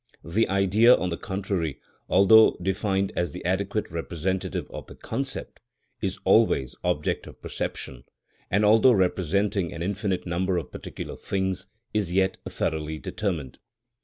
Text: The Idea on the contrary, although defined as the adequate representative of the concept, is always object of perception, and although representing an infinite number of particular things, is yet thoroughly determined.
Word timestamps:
The 0.25 0.47
Idea 0.49 0.95
on 0.95 1.09
the 1.09 1.15
contrary, 1.15 1.79
although 2.09 2.57
defined 2.59 3.11
as 3.15 3.33
the 3.33 3.45
adequate 3.45 3.91
representative 3.91 4.67
of 4.71 4.87
the 4.87 4.95
concept, 4.95 5.59
is 6.01 6.17
always 6.23 6.75
object 6.83 7.27
of 7.27 7.39
perception, 7.39 8.05
and 8.49 8.65
although 8.65 8.93
representing 8.93 9.71
an 9.71 9.83
infinite 9.83 10.25
number 10.25 10.57
of 10.57 10.71
particular 10.71 11.15
things, 11.15 11.67
is 11.93 12.11
yet 12.11 12.39
thoroughly 12.49 12.97
determined. 12.97 13.59